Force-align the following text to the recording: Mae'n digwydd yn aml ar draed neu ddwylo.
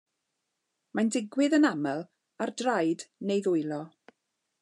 Mae'n 0.99 1.11
digwydd 1.15 1.55
yn 1.57 1.67
aml 1.71 2.01
ar 2.45 2.53
draed 2.63 3.05
neu 3.31 3.45
ddwylo. 3.49 3.83